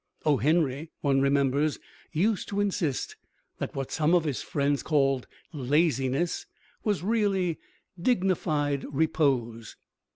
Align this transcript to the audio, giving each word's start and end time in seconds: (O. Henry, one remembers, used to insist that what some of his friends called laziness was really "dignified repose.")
(O. 0.25 0.37
Henry, 0.37 0.89
one 1.01 1.21
remembers, 1.21 1.77
used 2.11 2.47
to 2.47 2.59
insist 2.59 3.15
that 3.59 3.75
what 3.75 3.91
some 3.91 4.15
of 4.15 4.23
his 4.23 4.41
friends 4.41 4.81
called 4.81 5.27
laziness 5.53 6.47
was 6.83 7.03
really 7.03 7.59
"dignified 8.01 8.83
repose.") 8.91 9.75